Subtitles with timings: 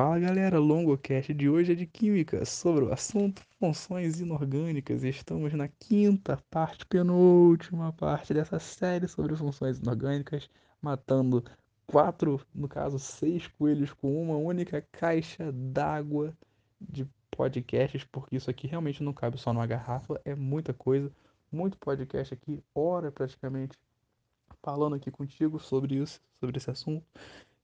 [0.00, 5.02] Fala galera, longocast de hoje é de química, sobre o assunto funções inorgânicas.
[5.02, 10.48] Estamos na quinta parte, penúltima parte dessa série sobre funções inorgânicas,
[10.80, 11.42] matando
[11.84, 16.32] quatro, no caso seis coelhos com uma única caixa d'água
[16.80, 21.10] de podcasts, porque isso aqui realmente não cabe só numa garrafa, é muita coisa,
[21.50, 23.76] muito podcast aqui, hora praticamente,
[24.62, 27.04] falando aqui contigo sobre isso, sobre esse assunto.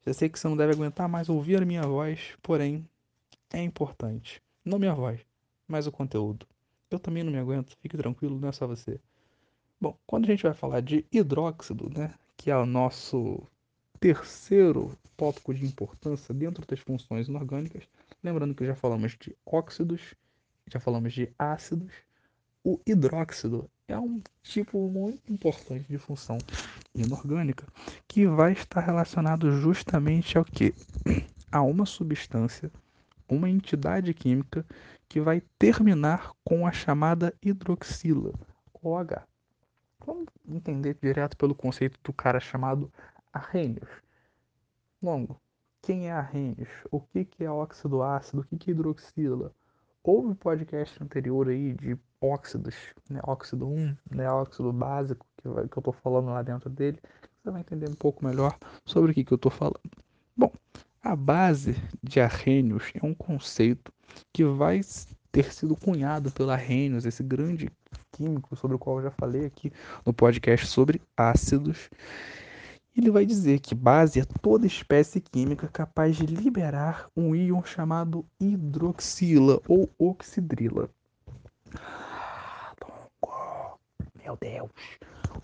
[0.06, 2.86] Já sei que você não deve aguentar mais ouvir a minha voz, porém
[3.52, 4.42] é importante.
[4.64, 5.20] Não minha voz,
[5.66, 6.46] mas o conteúdo.
[6.90, 9.00] Eu também não me aguento, fique tranquilo, não é só você.
[9.80, 13.42] Bom, quando a gente vai falar de hidróxido, né, que é o nosso
[13.98, 17.84] terceiro tópico de importância dentro das funções inorgânicas,
[18.22, 20.14] lembrando que já falamos de óxidos,
[20.70, 21.92] já falamos de ácidos,
[22.62, 26.38] o hidróxido é um tipo muito importante de função
[26.94, 27.66] inorgânica
[28.08, 30.74] que vai estar relacionado justamente ao que?
[31.52, 32.70] A uma substância,
[33.28, 34.66] uma entidade química
[35.08, 38.32] que vai terminar com a chamada hidroxila,
[38.82, 39.22] OH.
[40.04, 42.92] Vamos entender direto pelo conceito do cara chamado
[43.32, 43.88] Arrhenius.
[45.00, 45.40] Longo.
[45.80, 46.70] Quem é Arrhenius?
[46.90, 48.40] O que, que é óxido ácido?
[48.40, 49.54] O que, que é hidroxila?
[50.06, 52.74] Houve podcast anterior aí de óxidos,
[53.08, 53.20] né?
[53.26, 54.30] óxido 1, né?
[54.30, 56.98] óxido básico, que, eu estou falando lá dentro dele.
[57.42, 59.80] Você vai entender um pouco melhor sobre o que, que eu estou falando.
[60.36, 60.52] Bom,
[61.02, 63.90] a base de Arrhenius é um conceito
[64.30, 64.82] que vai
[65.32, 67.70] ter sido cunhado pela Arrhenius, esse grande
[68.12, 69.72] químico sobre o qual eu já falei aqui
[70.04, 71.88] no podcast sobre ácidos.
[72.96, 78.24] Ele vai dizer que base é toda espécie química capaz de liberar um íon chamado
[78.40, 80.88] hidroxila ou oxidrila.
[84.22, 84.70] Meu Deus!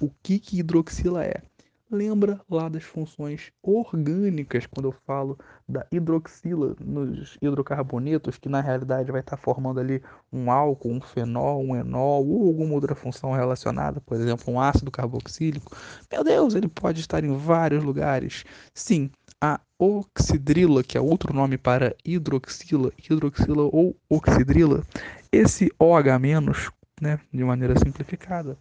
[0.00, 1.42] O que, que hidroxila é?
[1.90, 5.38] Lembra lá das funções orgânicas quando eu falo
[5.68, 10.02] da hidroxila nos hidrocarbonetos, que na realidade vai estar formando ali
[10.32, 14.90] um álcool, um fenol, um enol ou alguma outra função relacionada, por exemplo, um ácido
[14.90, 15.76] carboxílico.
[16.10, 18.44] Meu Deus, ele pode estar em vários lugares.
[18.72, 24.84] Sim, a oxidrila, que é outro nome para hidroxila, hidroxila ou oxidrila,
[25.32, 28.58] esse OH-, né, de maneira simplificada,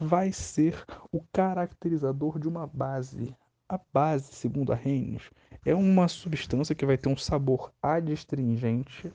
[0.00, 3.36] vai ser o caracterizador de uma base.
[3.68, 5.30] A base, segundo a Reynolds,
[5.64, 9.12] é uma substância que vai ter um sabor adstringente.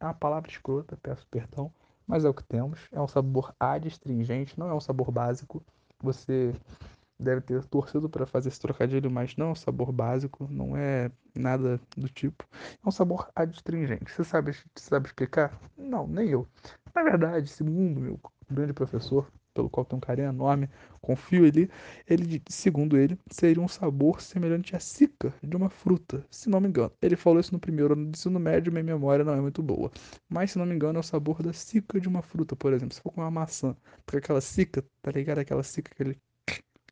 [0.00, 1.70] É uma palavra escrota, peço perdão,
[2.06, 2.80] mas é o que temos.
[2.90, 5.62] É um sabor adstringente, não é um sabor básico.
[6.02, 6.52] Você
[7.20, 11.10] deve ter torcido para fazer esse trocadilho, mas não é um sabor básico, não é
[11.34, 12.44] nada do tipo.
[12.84, 14.10] É um sabor adstringente.
[14.10, 15.56] Você sabe, sabe explicar?
[15.76, 16.48] Não, nem eu.
[16.92, 18.18] Na verdade, segundo meu
[18.50, 20.68] grande professor, pelo qual tenho um carinho enorme,
[21.00, 21.70] confio ele,
[22.08, 26.68] ele, segundo ele, seria um sabor semelhante à cica de uma fruta, se não me
[26.68, 26.92] engano.
[27.00, 29.90] Ele falou isso no primeiro ano do ensino médio, minha memória não é muito boa.
[30.28, 32.94] Mas, se não me engano, é o sabor da cica de uma fruta, por exemplo.
[32.94, 33.76] Se for com uma maçã,
[34.06, 35.38] porque aquela cica, tá ligado?
[35.38, 36.18] Aquela cica, aquele,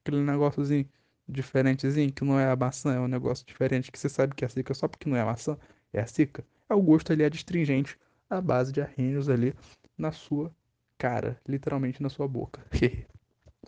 [0.01, 0.89] aquele negóciozinho
[1.29, 4.47] diferentezinho, que não é a maçã, é um negócio diferente, que você sabe que é
[4.47, 5.57] a cica só porque não é a maçã,
[5.93, 6.45] é a cica.
[6.69, 7.99] É o gosto ali adstringente,
[8.29, 9.55] a base de arranhos ali
[9.97, 10.53] na sua
[11.01, 12.61] cara, literalmente na sua boca.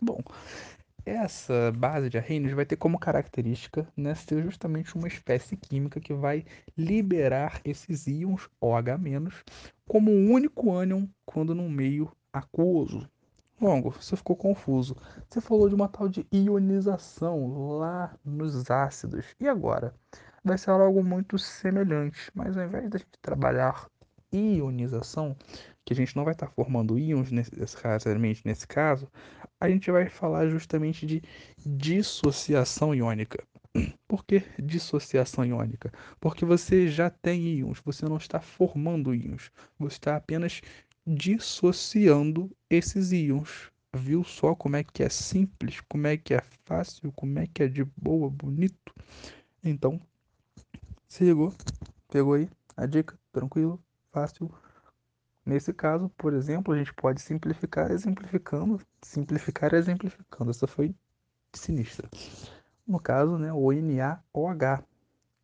[0.01, 0.19] Bom,
[1.05, 6.13] essa base de Arrhenius vai ter como característica né, ser justamente uma espécie química que
[6.13, 6.45] vai
[6.77, 9.45] liberar esses íons OH-
[9.87, 13.09] como um único ânion quando num meio aquoso.
[13.61, 14.95] Longo, você ficou confuso.
[15.29, 19.25] Você falou de uma tal de ionização lá nos ácidos.
[19.39, 19.95] E agora?
[20.43, 23.87] Vai ser algo muito semelhante, mas ao invés da gente trabalhar
[24.33, 25.35] ionização,
[25.85, 29.07] que a gente não vai estar formando íons necessariamente nesse caso,
[29.59, 31.21] a gente vai falar justamente de
[31.65, 33.43] dissociação iônica.
[34.07, 35.91] Por que dissociação iônica?
[36.19, 40.61] Porque você já tem íons, você não está formando íons, você está apenas
[41.05, 43.71] dissociando esses íons.
[43.95, 47.61] Viu só como é que é simples, como é que é fácil, como é que
[47.63, 48.93] é de boa, bonito?
[49.63, 50.01] Então,
[51.07, 51.53] se ligou?
[52.09, 53.15] Pegou aí a dica?
[53.31, 53.79] Tranquilo?
[54.13, 54.53] Fácil?
[55.43, 60.51] Nesse caso, por exemplo, a gente pode simplificar exemplificando, simplificar exemplificando.
[60.51, 60.95] Essa foi
[61.51, 62.07] sinistra.
[62.87, 64.85] No caso, né, o NaOH.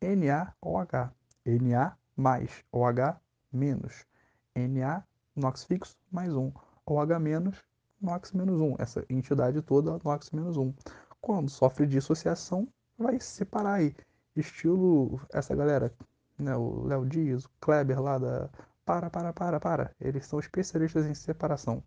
[0.00, 1.12] NaOH.
[1.44, 3.20] Na mais OH
[3.52, 4.06] menos.
[4.54, 6.52] Na NOx fixo mais 1.
[6.86, 7.64] OH menos
[8.00, 8.76] NOx menos 1.
[8.78, 10.72] Essa entidade toda NOx menos 1.
[11.20, 13.94] Quando sofre dissociação, vai separar aí.
[14.36, 15.92] Estilo essa galera,
[16.40, 18.50] né, o Léo Dias, o Kleber lá da
[18.84, 19.94] para, para, para, para.
[20.00, 21.82] Eles são especialistas em separação.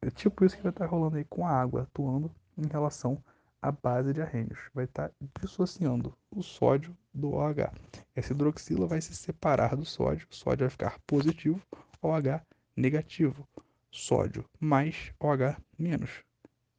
[0.00, 3.22] É tipo isso que vai estar rolando aí com a água, atuando em relação
[3.60, 7.72] a base de arrênios, vai estar dissociando o sódio do OH.
[8.14, 11.60] Essa hidroxila vai se separar do sódio, o sódio vai ficar positivo,
[12.00, 12.40] OH
[12.76, 13.46] negativo.
[13.90, 16.22] Sódio mais OH menos.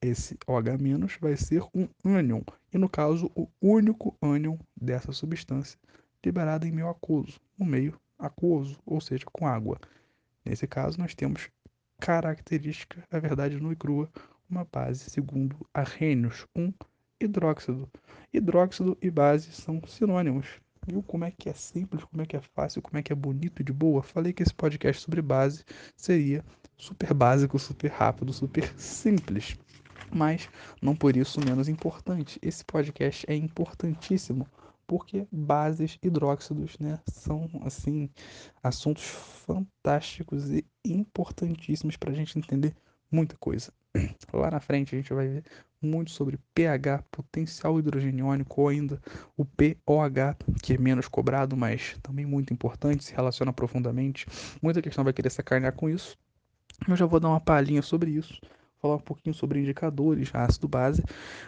[0.02, 0.78] Esse OH-
[1.20, 2.42] vai ser um ânion,
[2.72, 5.78] e no caso, o único ânion dessa substância
[6.26, 9.80] liberado em meio aquoso, no meio aquoso, ou seja, com água.
[10.44, 11.50] Nesse caso, nós temos
[12.00, 14.10] característica, a verdade nua e crua,
[14.50, 16.72] uma base segundo Arrhenius, um
[17.20, 17.90] hidróxido.
[18.34, 20.48] Hidróxido e base são sinônimos.
[20.88, 23.16] Viu como é que é simples, como é que é fácil, como é que é
[23.16, 24.02] bonito e de boa?
[24.02, 25.66] Falei que esse podcast sobre base
[25.98, 26.46] seria
[26.78, 29.58] super básico, super rápido, super simples.
[30.16, 30.50] Mas
[30.82, 32.40] não por isso menos importante.
[32.42, 34.48] Esse podcast é importantíssimo
[34.88, 38.10] porque bases, hidróxidos, né, são assim
[38.64, 42.74] assuntos fantásticos e importantíssimos para a gente entender
[43.12, 43.72] muita coisa.
[44.34, 45.44] Lá na frente a gente vai ver
[45.82, 49.00] muito sobre pH, potencial hidrogeniônico, ou ainda
[49.36, 54.26] o POH, que é menos cobrado, mas também muito importante, se relaciona profundamente.
[54.62, 56.18] Muita questão vai querer sacanear com isso.
[56.88, 58.40] Eu já vou dar uma palhinha sobre isso,
[58.82, 61.04] falar um pouquinho sobre indicadores, ácido base,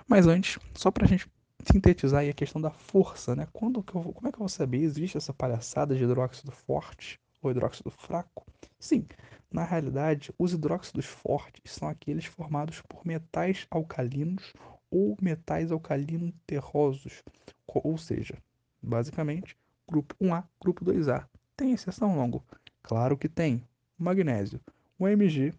[0.08, 1.28] mas antes, só para a gente
[1.64, 3.48] sintetizar aí a questão da força, né?
[3.52, 4.78] Quando que eu vou, como é que eu vou saber?
[4.78, 8.46] Existe essa palhaçada de hidróxido forte ou hidróxido fraco?
[8.80, 9.06] Sim,
[9.52, 14.54] na realidade, os hidróxidos fortes são aqueles formados por metais alcalinos
[14.92, 17.24] ou metais alcalino terrosos,
[17.68, 18.38] ou seja,
[18.82, 19.58] basicamente,
[19.88, 21.26] grupo 1A, grupo 2A.
[21.58, 22.44] Tem exceção longo?
[22.82, 23.64] Claro que tem.
[23.98, 24.62] Magnésio.
[24.98, 25.54] O Mg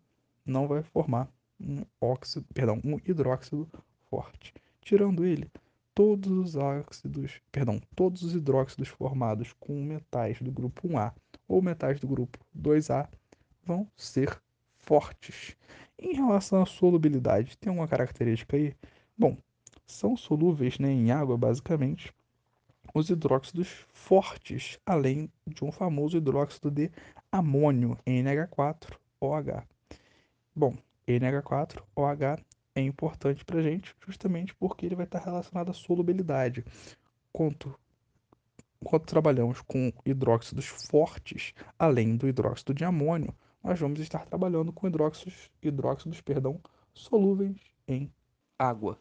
[0.46, 1.28] não vai formar
[1.60, 3.68] um óxido, perdão, um hidróxido
[4.08, 4.54] forte.
[4.80, 5.50] Tirando ele,
[5.94, 11.12] todos os óxidos, perdão, todos os hidróxidos formados com metais do grupo 1A
[11.48, 13.08] ou metais do grupo 2A
[13.64, 14.40] vão ser
[14.76, 15.56] fortes.
[15.98, 18.74] Em relação à solubilidade, tem uma característica aí?
[19.16, 19.36] Bom,
[19.86, 22.14] são solúveis né, em água, basicamente,
[22.94, 26.90] os hidróxidos fortes, além de um famoso hidróxido de
[27.30, 29.64] amônio, NH4OH.
[30.54, 30.76] Bom,
[31.06, 32.40] NH4OH
[32.74, 36.64] é importante para a gente justamente porque ele vai estar relacionado à solubilidade.
[37.32, 37.74] Quanto,
[38.84, 44.86] quando trabalhamos com hidróxidos fortes, além do hidróxido de amônio, nós vamos estar trabalhando com
[44.86, 46.60] hidróxidos, hidróxidos perdão,
[46.94, 47.56] solúveis
[47.86, 48.10] em
[48.58, 48.98] água.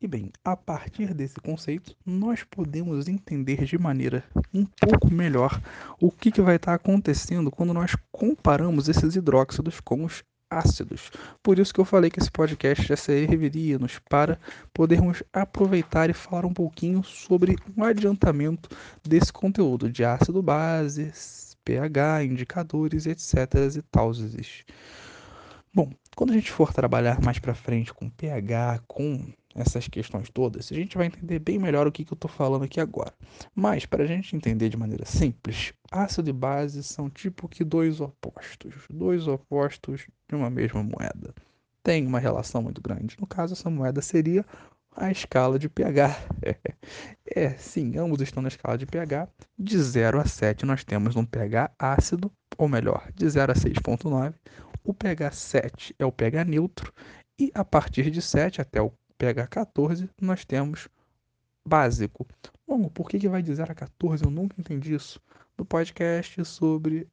[0.00, 5.62] E bem, a partir desse conceito, nós podemos entender de maneira um pouco melhor
[6.00, 10.24] o que, que vai estar acontecendo quando nós comparamos esses hidróxidos com os
[10.58, 11.10] ácidos.
[11.42, 14.38] Por isso que eu falei que esse podcast já serviria-nos para
[14.72, 18.68] podermos aproveitar e falar um pouquinho sobre um adiantamento
[19.02, 21.12] desse conteúdo de ácido base,
[21.64, 23.34] pH, indicadores, etc.
[23.76, 24.12] e tal.
[25.74, 30.70] Bom, quando a gente for trabalhar mais para frente com pH, com essas questões todas,
[30.70, 33.12] a gente vai entender bem melhor o que, que eu estou falando aqui agora.
[33.54, 38.00] Mas, para a gente entender de maneira simples, ácido e base são tipo que dois
[38.00, 41.34] opostos, dois opostos de uma mesma moeda.
[41.82, 43.16] Tem uma relação muito grande.
[43.20, 44.44] No caso, essa moeda seria
[44.96, 46.16] a escala de pH.
[47.26, 49.28] é, sim, ambos estão na escala de pH.
[49.58, 54.34] De 0 a 7 nós temos um pH ácido, ou melhor, de 0 a 6.9.
[54.84, 56.92] O pH 7 é o pH neutro
[57.38, 60.88] e a partir de 7 até o pH 14 nós temos
[61.64, 62.26] básico.
[62.66, 64.24] Bom, por que, que vai de 0 a 14?
[64.24, 65.20] Eu nunca entendi isso.
[65.56, 67.06] No podcast sobre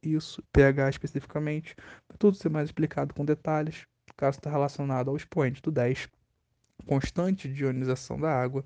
[0.00, 1.74] isso, pH especificamente,
[2.08, 3.84] vai tudo ser mais explicado com detalhes,
[4.16, 6.08] caso está relacionado ao expoente do 10
[6.86, 8.64] constante de ionização da água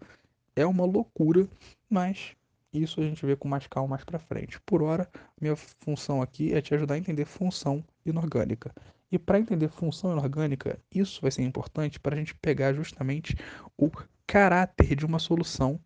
[0.55, 1.49] é uma loucura,
[1.89, 2.37] mas
[2.71, 4.61] isso a gente vê com mais calma mais para frente.
[4.61, 5.09] Por hora,
[5.41, 8.71] minha função aqui é te ajudar a entender função inorgânica.
[9.13, 13.37] E para entender função inorgânica, isso vai ser importante para a gente pegar justamente
[13.77, 13.91] o
[14.27, 15.81] caráter de uma solução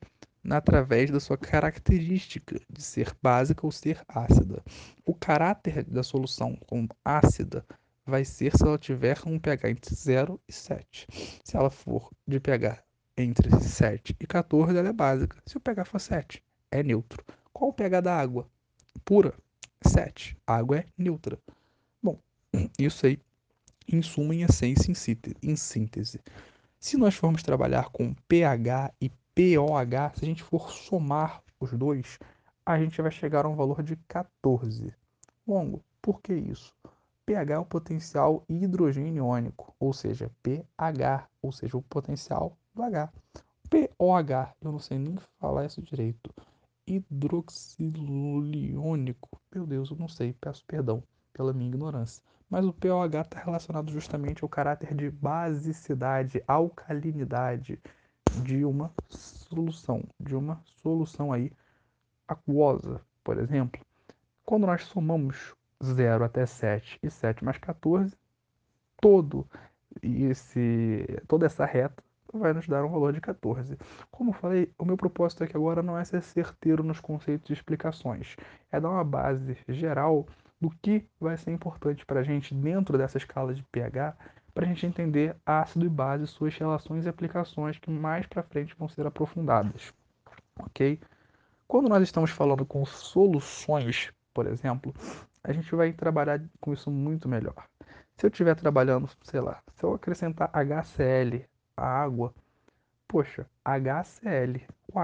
[0.50, 4.62] através da sua característica de ser básica ou ser ácida.
[5.06, 7.64] O caráter da solução como ácida
[8.04, 11.06] vai ser se ela tiver um pH entre 0 e 7.
[11.42, 12.82] Se ela for de pH
[13.16, 15.38] entre 7 e 14, ela é básica.
[15.46, 17.24] Se o pH for 7, é neutro.
[17.52, 18.46] Qual o pH da água?
[19.04, 19.32] Pura?
[19.86, 20.36] 7.
[20.46, 21.38] A água é neutra.
[22.78, 23.18] Isso aí,
[23.86, 24.92] em suma, em essência,
[25.42, 26.20] em síntese.
[26.78, 32.18] Se nós formos trabalhar com pH e POH, se a gente for somar os dois,
[32.64, 34.92] a gente vai chegar a um valor de 14.
[35.46, 36.74] Longo, por que isso?
[37.26, 43.10] pH é o potencial hidrogênio-iônico, ou seja, pH, ou seja, o potencial do H.
[43.70, 46.30] POH, eu não sei nem falar isso direito.
[46.86, 49.40] Hidroxiliônico.
[49.54, 52.22] Meu Deus, eu não sei, peço perdão pela minha ignorância.
[52.54, 57.80] Mas o pOH está relacionado justamente ao caráter de basicidade, alcalinidade
[58.44, 61.50] de uma solução, de uma solução aí
[62.28, 63.84] aquosa, por exemplo.
[64.44, 68.16] Quando nós somamos 0 até 7 e 7 mais 14,
[69.00, 69.44] todo
[70.00, 73.76] esse, toda essa reta vai nos dar um valor de 14.
[74.12, 77.52] Como eu falei, o meu propósito aqui agora não é ser certeiro nos conceitos e
[77.52, 78.36] explicações,
[78.70, 80.24] é dar uma base geral
[80.64, 84.16] do que vai ser importante para a gente dentro dessa escala de pH,
[84.54, 88.74] para a gente entender ácido e base, suas relações e aplicações que mais para frente
[88.78, 89.92] vão ser aprofundadas,
[90.58, 90.98] ok?
[91.68, 94.94] Quando nós estamos falando com soluções, por exemplo,
[95.42, 97.68] a gente vai trabalhar com isso muito melhor.
[98.16, 101.44] Se eu estiver trabalhando, sei lá, se eu acrescentar HCl
[101.76, 102.34] à água,
[103.06, 104.98] poxa, HCl, o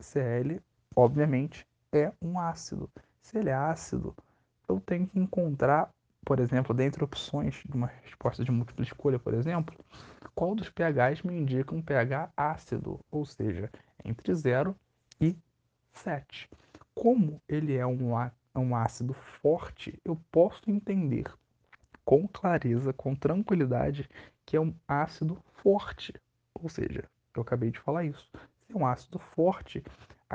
[0.00, 0.60] HCl,
[0.96, 2.90] obviamente, é um ácido.
[3.24, 4.14] Se ele é ácido,
[4.68, 5.90] eu tenho que encontrar,
[6.24, 9.74] por exemplo, dentre opções de uma resposta de múltipla escolha, por exemplo,
[10.34, 13.70] qual dos pHs me indica um pH ácido, ou seja,
[14.04, 14.76] entre 0
[15.20, 15.36] e
[15.92, 16.48] 7.
[16.94, 18.12] Como ele é um,
[18.56, 21.32] um ácido forte, eu posso entender
[22.04, 24.08] com clareza, com tranquilidade,
[24.44, 26.12] que é um ácido forte.
[26.54, 27.04] Ou seja,
[27.34, 28.30] eu acabei de falar isso.
[28.66, 29.82] Se é um ácido forte,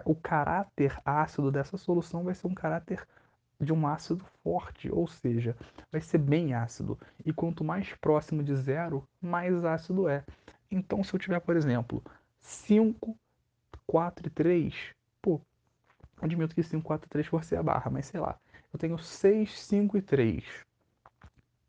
[0.06, 3.08] o caráter ácido dessa solução vai ser um caráter
[3.60, 5.56] de um ácido forte, ou seja,
[5.92, 6.98] vai ser bem ácido.
[7.26, 10.24] E quanto mais próximo de zero, mais ácido é.
[10.72, 12.04] Então, se eu tiver, por exemplo,
[12.40, 13.18] 5,
[13.86, 15.42] 4 e 3, pô,
[16.22, 18.38] admito que 5, 4 e 3 for ser a barra, mas sei lá.
[18.72, 20.70] Eu tenho 6, 5 e 3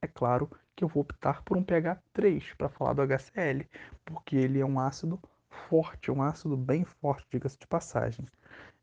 [0.03, 3.67] é claro que eu vou optar por um pH 3 para falar do HCl,
[4.05, 5.21] porque ele é um ácido
[5.69, 8.27] forte, um ácido bem forte, diga-se de passagem.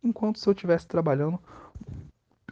[0.04, 1.42] Enquanto se eu estivesse trabalhando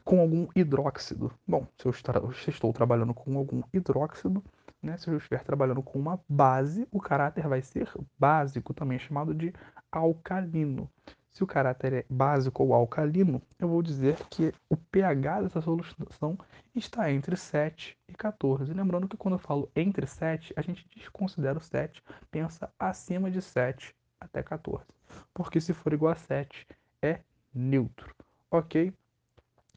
[0.05, 1.33] com algum hidróxido.
[1.45, 4.43] Bom, se eu estou trabalhando com algum hidróxido,
[4.81, 9.33] né, se eu estiver trabalhando com uma base, o caráter vai ser básico, também chamado
[9.33, 9.51] de
[9.91, 10.87] alcalino.
[11.31, 16.37] Se o caráter é básico ou alcalino, eu vou dizer que o pH dessa solução
[16.73, 18.71] está entre 7 e 14.
[18.73, 23.41] Lembrando que quando eu falo entre 7, a gente desconsidera o 7, pensa acima de
[23.41, 24.85] 7 até 14.
[25.33, 26.65] Porque se for igual a 7,
[27.01, 27.19] é
[27.53, 28.15] neutro.
[28.49, 28.93] Ok?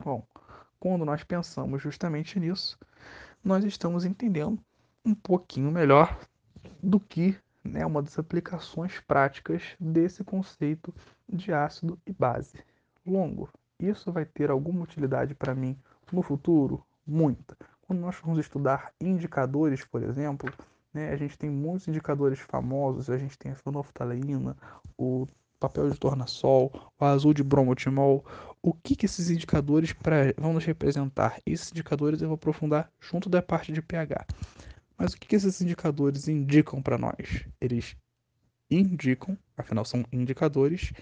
[0.05, 0.25] Bom,
[0.79, 2.79] quando nós pensamos justamente nisso,
[3.43, 4.63] nós estamos entendendo
[5.05, 6.19] um pouquinho melhor
[6.83, 10.95] do que né, uma das aplicações práticas desse conceito
[11.29, 12.65] de ácido e base.
[13.05, 15.77] Longo, isso vai ter alguma utilidade para mim
[16.13, 16.85] no futuro?
[17.07, 17.57] Muita.
[17.83, 20.53] Quando nós formos estudar indicadores, por exemplo,
[20.93, 24.57] né, a gente tem muitos indicadores famosos, a gente tem a fenolftaleína,
[24.97, 25.27] o
[25.59, 28.25] papel de tornassol, o azul de bromotimol.
[28.63, 31.41] O que, que esses indicadores pra, vão nos representar?
[31.47, 34.27] Esses indicadores eu vou aprofundar junto da parte de pH.
[34.97, 37.45] Mas o que, que esses indicadores indicam para nós?
[37.61, 37.97] Eles
[38.71, 40.93] indicam, afinal são indicadores,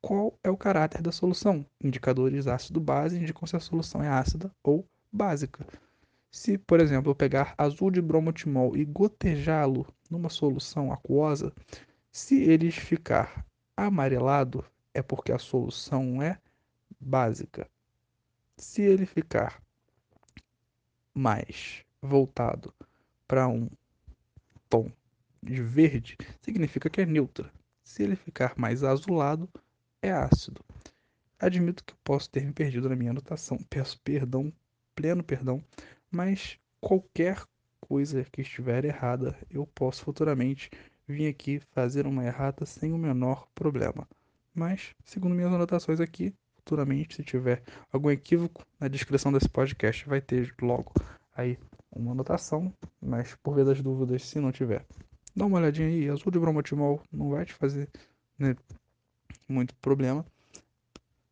[0.00, 1.64] qual é o caráter da solução.
[1.82, 5.66] Indicadores ácido-base indicam se a solução é ácida ou básica.
[6.30, 11.52] Se, por exemplo, eu pegar azul de bromotimol e gotejá-lo numa solução aquosa,
[12.10, 13.45] se ele ficar
[13.76, 14.64] amarelado,
[14.94, 16.38] é porque a solução é
[16.98, 17.68] básica.
[18.56, 19.62] Se ele ficar
[21.14, 22.72] mais voltado
[23.28, 23.68] para um
[24.68, 24.90] tom
[25.42, 27.52] de verde, significa que é neutra.
[27.84, 29.48] Se ele ficar mais azulado,
[30.02, 30.64] é ácido.
[31.38, 34.52] Admito que posso ter me perdido na minha anotação, peço perdão,
[34.94, 35.62] pleno perdão,
[36.10, 37.44] mas qualquer
[37.80, 40.70] coisa que estiver errada, eu posso futuramente
[41.06, 44.06] vir aqui fazer uma errata sem o menor problema.
[44.54, 50.20] Mas, segundo minhas anotações aqui, futuramente, se tiver algum equívoco, na descrição desse podcast vai
[50.20, 50.92] ter logo
[51.36, 51.58] aí
[51.90, 54.84] uma anotação, mas por via das dúvidas, se não tiver,
[55.34, 57.88] dá uma olhadinha aí, azul de bromotimol não vai te fazer
[58.38, 58.56] né,
[59.48, 60.24] muito problema.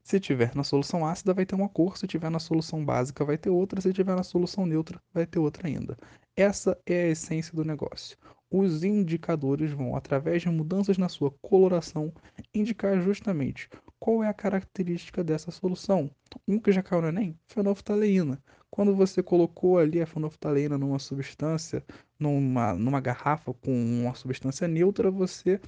[0.03, 3.39] Se tiver na solução ácida, vai ter uma cor, se tiver na solução básica, vai
[3.39, 5.97] ter outra, se tiver na solução neutra, vai ter outra ainda.
[6.37, 8.17] Essa é a essência do negócio.
[8.57, 12.13] Os indicadores vão, através de mudanças na sua coloração,
[12.55, 13.69] indicar justamente
[13.99, 16.09] qual é a característica dessa solução.
[16.47, 18.41] Um que já caiu no Enem, fenolftaleína.
[18.71, 21.85] Quando você colocou ali a fenolftaleína numa substância,
[22.17, 25.61] numa, numa garrafa com uma substância neutra, você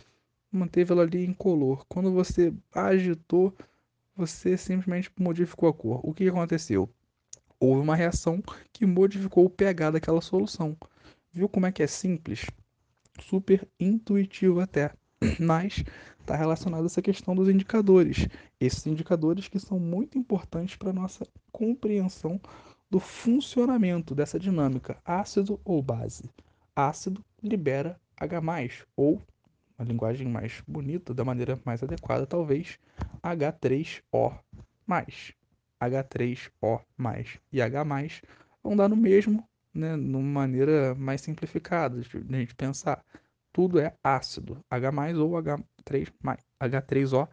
[0.49, 1.85] manteve ela ali incolor.
[1.89, 3.53] Quando você agitou,
[4.15, 6.01] você simplesmente modificou a cor.
[6.05, 6.89] O que aconteceu?
[7.59, 8.41] Houve uma reação
[8.73, 10.77] que modificou o pH daquela solução.
[11.33, 12.47] Viu como é que é simples?
[13.21, 14.93] Super intuitivo até.
[15.41, 15.85] Mas
[16.21, 18.27] está relacionado a essa questão dos indicadores.
[18.61, 22.41] Esses indicadores que são muito importantes para a nossa compreensão
[22.91, 26.31] do funcionamento dessa dinâmica ácido ou base.
[26.75, 28.41] Ácido libera H+,
[28.97, 29.23] ou,
[29.79, 32.79] uma linguagem mais bonita, da maneira mais adequada talvez,
[33.23, 34.39] H3O+.
[35.81, 36.81] H3O+,
[37.53, 37.85] e H+,
[38.63, 39.47] vão dar no mesmo,
[39.77, 43.05] né, numa maneira mais simplificada de a gente pensar.
[43.53, 46.13] Tudo é ácido, H+, ou H3+,
[46.61, 47.29] H3O+.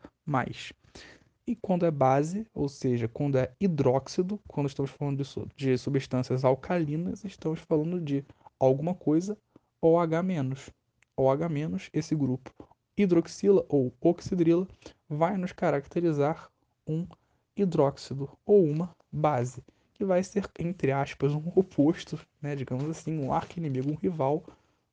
[1.45, 6.45] E quando é base, ou seja, quando é hidróxido, quando estamos falando de, de substâncias
[6.45, 8.23] alcalinas, estamos falando de
[8.57, 9.37] alguma coisa
[9.81, 10.71] OH-.
[11.17, 12.53] OH-, esse grupo
[12.97, 14.67] hidroxila ou oxidrila,
[15.09, 16.49] vai nos caracterizar
[16.87, 17.07] um
[17.55, 23.31] hidróxido ou uma base, que vai ser, entre aspas, um oposto, né, digamos assim, um
[23.31, 24.43] arqui-inimigo, um rival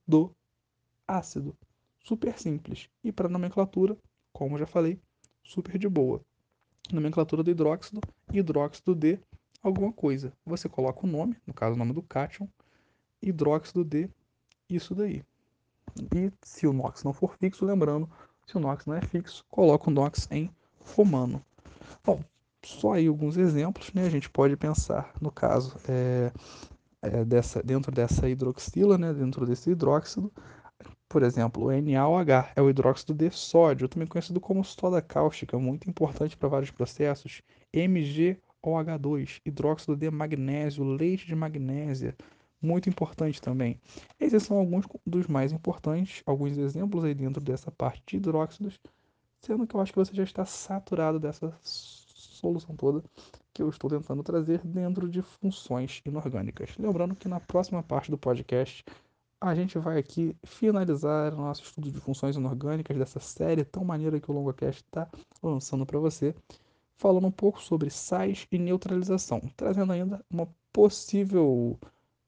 [0.07, 0.31] do
[1.07, 1.57] ácido.
[2.03, 2.89] Super simples.
[3.03, 3.97] E para nomenclatura,
[4.33, 4.99] como já falei,
[5.43, 6.21] super de boa
[6.93, 8.01] nomenclatura do hidróxido,
[8.33, 9.19] hidróxido de
[9.63, 10.33] alguma coisa.
[10.45, 12.49] Você coloca o nome, no caso o nome do cátion,
[13.23, 14.09] hidróxido de
[14.69, 15.25] isso daí.
[16.15, 18.09] E se o NOx não for fixo, lembrando,
[18.47, 20.51] se o NOx não é fixo, coloca o NOx em
[20.97, 21.45] romano.
[22.05, 22.23] Bom,
[22.65, 24.07] só aí alguns exemplos, né?
[24.07, 26.33] A gente pode pensar, no caso, é,
[27.03, 29.13] é dessa, dentro dessa hidroxila, né?
[29.13, 30.33] dentro desse hidróxido,
[31.11, 35.91] por exemplo, o NaOH é o hidróxido de sódio, também conhecido como soda cáustica, muito
[35.91, 37.43] importante para vários processos.
[37.75, 42.15] MgOH2, hidróxido de magnésio, leite de magnésia,
[42.63, 43.81] muito importante também.
[44.21, 48.79] Esses são alguns dos mais importantes, alguns exemplos aí dentro dessa parte de hidróxidos,
[49.41, 51.53] sendo que eu acho que você já está saturado dessa
[52.41, 53.03] solução toda
[53.53, 56.77] que eu estou tentando trazer dentro de funções inorgânicas.
[56.79, 58.85] Lembrando que na próxima parte do podcast
[59.41, 64.21] a gente vai aqui finalizar o nosso estudo de funções inorgânicas dessa série tão maneira
[64.21, 65.09] que o LongoCast está
[65.43, 66.35] lançando para você,
[66.97, 71.79] falando um pouco sobre sais e neutralização, trazendo ainda uma possível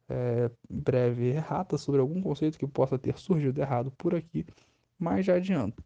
[0.09, 4.47] é, breve errata sobre algum conceito que possa ter surgido errado por aqui,
[4.99, 5.85] mas já adianto.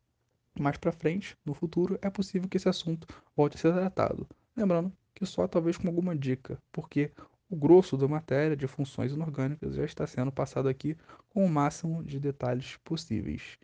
[0.58, 4.26] Mais para frente, no futuro, é possível que esse assunto volte a ser tratado.
[4.56, 7.10] Lembrando que só talvez com alguma dica, porque
[7.48, 10.96] o grosso da matéria de funções inorgânicas já está sendo passado aqui
[11.30, 13.58] com o máximo de detalhes possíveis.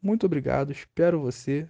[0.00, 1.68] Muito obrigado, espero você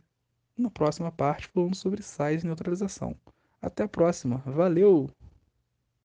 [0.57, 3.17] na próxima parte falando sobre sais e neutralização.
[3.61, 5.11] Até a próxima, valeu!